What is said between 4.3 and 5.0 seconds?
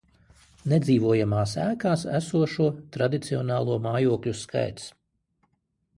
skaits